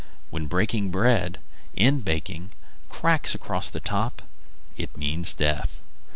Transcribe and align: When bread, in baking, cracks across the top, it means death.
When 0.31 0.47
bread, 0.47 1.37
in 1.75 1.99
baking, 2.01 2.49
cracks 2.89 3.35
across 3.35 3.69
the 3.69 3.79
top, 3.79 4.23
it 4.75 4.97
means 4.97 5.31
death. 5.35 5.79